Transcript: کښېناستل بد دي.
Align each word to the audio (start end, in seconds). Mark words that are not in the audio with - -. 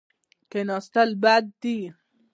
کښېناستل 0.51 1.09
بد 1.23 1.45
دي. 1.61 1.77